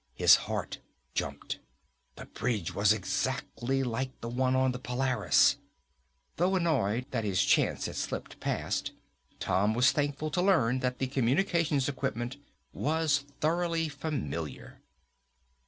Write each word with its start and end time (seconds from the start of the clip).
His 0.15 0.35
heart 0.49 0.79
jumped. 1.13 1.59
The 2.15 2.25
bridge 2.25 2.73
was 2.73 2.91
exactly 2.91 3.83
like 3.83 4.19
the 4.19 4.29
one 4.29 4.55
on 4.55 4.71
the 4.71 4.79
Polaris! 4.79 5.57
Though 6.37 6.55
annoyed 6.55 7.05
that 7.11 7.23
his 7.23 7.43
chance 7.43 7.85
had 7.85 7.95
slipped 7.97 8.39
past, 8.39 8.93
Tom 9.39 9.75
was 9.75 9.91
thankful 9.91 10.31
to 10.31 10.41
learn 10.41 10.79
that 10.79 10.97
the 10.97 11.05
communications 11.05 11.87
equipment 11.87 12.37
was 12.73 13.25
thoroughly 13.41 13.89
familiar. 13.89 14.81